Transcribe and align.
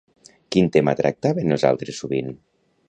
Quin 0.55 0.71
tema 0.77 0.95
tractaven 1.03 1.57
els 1.59 1.67
altres 1.73 2.03
sovint? 2.05 2.37